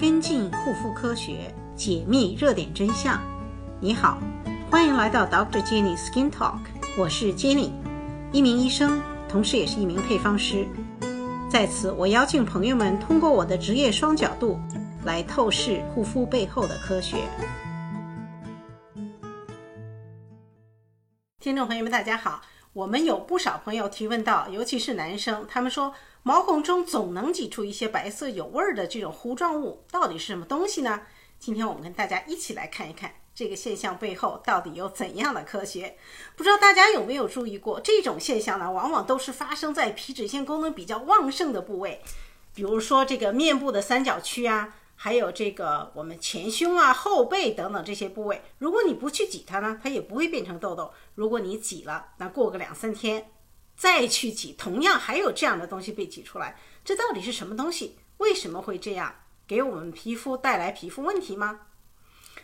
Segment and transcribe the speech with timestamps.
[0.00, 3.20] 跟进护肤科学，解密热点真相。
[3.82, 4.18] 你好，
[4.70, 5.62] 欢迎来到 Dr.
[5.62, 6.60] Jenny Skin Talk，
[6.96, 7.70] 我是 Jenny，
[8.32, 10.66] 一名医生，同时也是一名配方师。
[11.50, 14.58] 在此，我邀请朋友们通过我的职业双角度
[15.04, 17.18] 来透视护肤背后的科学。
[21.40, 22.40] 听众朋友们，大家好。
[22.72, 25.92] 我们有不少朋友提问到，尤其是男生，他们说
[26.22, 31.00] 毛孔中总能挤出一些白色有味儿的这种糊状物，到底是什么东西呢？
[31.38, 35.96] 今天我们跟大家一起来看一看这个现象背后到底有怎样的科学。
[36.36, 42.02] 不知道大家有没有注意过，这种现象呢，往往都是发生在皮脂腺功能比较旺盛的部位，
[42.54, 44.74] 比如说这个面部的三角区啊。
[45.02, 50.92] 还有这个我们前胸啊、后背等等这些部位，如果你不去挤它呢，它也不会变成痘痘。
[51.14, 53.30] 如果你挤了，那过个两三天
[53.80, 57.96] 再去挤，同样还有这样的东西被挤出来，这到底是什么东西？
[58.18, 59.14] 为什么会这样？
[59.48, 61.60] 给我们皮肤带来皮肤问题吗？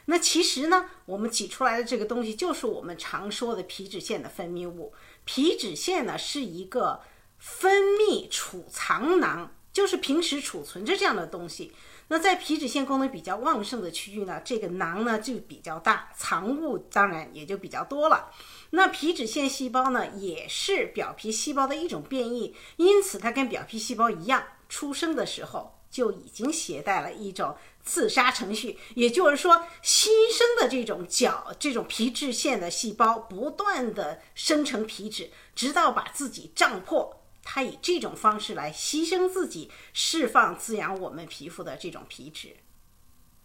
[0.06, 4.95] 那其实呢，我们挤出来的这个东西就是我们常说的皮脂腺的分泌物。
[5.26, 7.02] 皮脂腺呢是一个
[7.38, 11.74] 分泌储藏囊，就是平时储存着这样的东西。
[12.09, 18.30] 那在皮脂腺功能比较旺盛的区域呢，这个囊呢就比较大，藏物当然也就比较多了。
[18.71, 37.23] 那皮脂腺细胞呢也是表皮细胞的一种变异，因此它跟表皮细胞一样，出生的时候就已经携带了一种自杀程序，也就是说，新生的这种角这种皮脂腺的细胞不断的生成皮脂，直到把自己胀破。
[37.48, 42.56] 它以这种方式来牺牲自己，释放滋养我们皮肤的这种皮脂。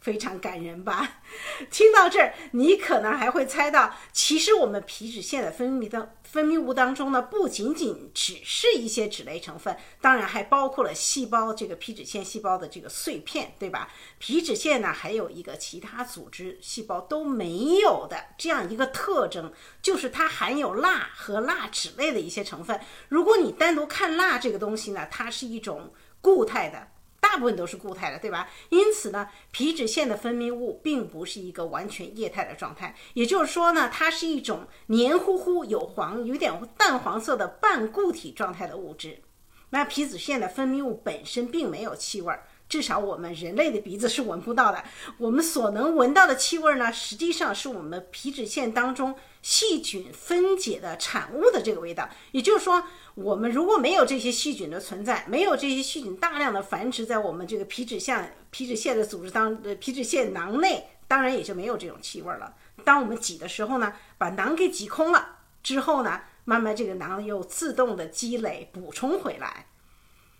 [0.02, 1.22] 非常感人吧？
[1.70, 13.90] 听到这儿，你可能还会猜到，其实我们皮脂腺的分泌的分泌物当中呢，不仅仅只是一些脂类成分，当然还包括了细胞这个皮脂腺细胞的这个碎片，对吧？
[14.18, 22.80] 皮脂腺呢，还有一个其他组织细胞都没有的这样一个特征，就是它含有蜡和蜡脂类的一些成分。
[23.08, 26.88] 如果你单独看蜡这个东西呢，它是一种固态的。
[27.22, 28.50] 大部分都是固态的，对吧？
[28.70, 39.22] 因此呢，皮脂腺的分泌物并不是一个完全液态的状态，也就是说呢，它是一种黏糊糊、有黄、有点淡黄色的半固体状态的物质。
[39.70, 42.46] 那皮脂腺的分泌物本身并没有气味儿。
[42.72, 44.82] 至少我们人类的鼻子是闻不到的，
[45.18, 52.10] 我们所能闻到的气味呢，实际上是我们皮脂腺当中细菌分解的产物的这个味道。
[52.32, 52.82] 也就是说，
[53.16, 62.56] 我们如果没有这些细菌的存在，没有这些细菌大量的繁殖在我们这个皮脂腺皮脂腺的组织当呃皮脂腺囊内，当然也就没有这种气味了。
[62.86, 69.66] 当我们挤的时候呢，把囊给挤空了之后呢，慢慢这个囊又自动的积累补充回来，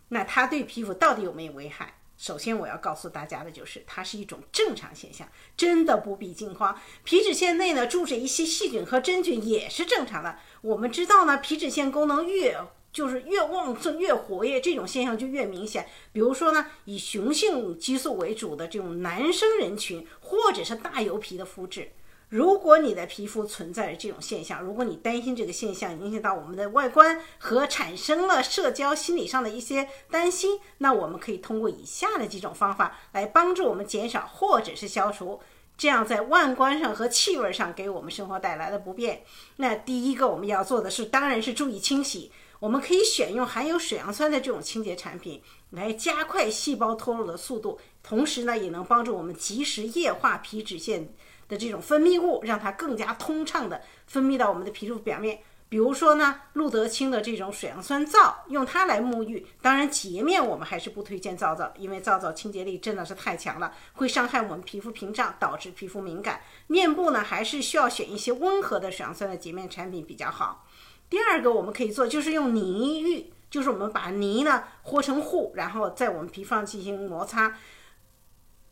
[0.08, 1.96] 那它对皮肤到底有没有危害？
[2.22, 5.28] 首先，我要告诉大家的就是，它是一种正常现象，
[5.58, 6.80] 真的不必惊慌。
[7.04, 10.38] 皮脂腺内呢住着一些细菌和真菌也是正常的。
[10.62, 12.56] 我们知道呢，皮脂腺功能越
[12.94, 15.88] 就是越旺盛、越活跃，这种现象就越明显。
[16.12, 21.92] 比如说呢，以雄性激素为主的这种男生人群，或者是大油皮的肤质。
[22.32, 35.42] 如果你的皮肤存在着这种现象，如果你担心这个现象影响到我们的外观和产生了社交心理上的一些担心，那我们可以通过以下的几种方法来帮助我们减少或者是消除
[35.78, 39.24] 这样在外观上和气味上给我们生活带来的不便。
[39.58, 42.32] 那第一个我们要做的是，当然是注意清洗。
[42.60, 51.14] 我们可以选用含有水杨酸的这种清洁产品来加快细胞脱落的速度，同时呢，也能帮助我们及时液化皮脂腺。
[51.48, 55.40] 的这种分泌物，让它更加通畅的分泌到我们的皮肤表面。
[55.72, 59.48] 比如说呢，路德清的这种水杨酸皂，用它来沐浴。
[59.62, 66.42] 当然，洁面我们还是不推荐皂皂，因为皂皂清洁力真的是太强了，会伤害我们皮肤屏障，导致皮肤敏感。
[66.68, 70.68] 面部呢，还是需要选一些温和的水杨酸的洁面产品比较好。
[71.10, 77.58] 第二个，我们可以做就是用泥浴，就是我们把泥呢和成糊，然后在我们皮肤上进行摩擦。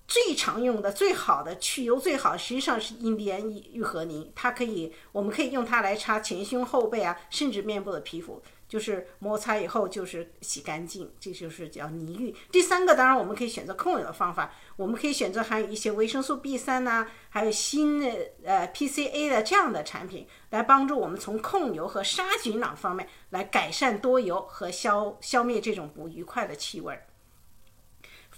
[0.09, 3.39] 最常用的、最好的去油最好，实际上是印第安
[3.71, 12.35] 愈合泥，它可以，我们可以用它来擦前胸、后背啊，甚至面部的皮肤，就是摩擦以后就是洗干净，这就是叫泥浴。
[12.51, 27.05] 第三个，当然我们可以选择控油的方法，我们可以选择含有一些维生素 B 三呐，还有锌的呃 PCA 的这样的产品，来帮助我们从控油和杀菌两方面来改善多油和消消灭这种不愉快的气味儿。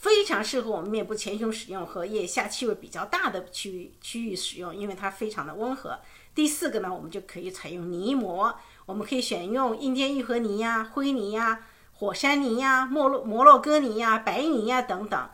[0.01, 5.99] 非常适合我们面部前胸使用和腋下气味比较大的区域区域使用，因为它非常的温和。
[6.33, 8.51] 第四个呢，我们就可以采用泥膜，
[8.87, 15.29] 我们可以选用印第安愈合泥呀、灰泥呀、火山泥呀、摩洛摩洛哥泥呀、白泥呀等等。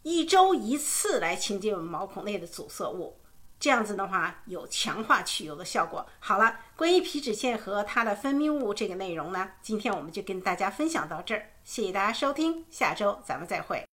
[0.00, 3.18] 一周一次来清洁我们毛孔内的阻塞物。
[3.58, 6.06] 这样子的话，有强化去油的效果。
[6.20, 11.50] 好了，关于皮脂腺和它的分泌物这个内容呢，今天我们就跟大家分享到这儿。
[11.62, 13.86] 谢谢大家收听，下周咱们再会。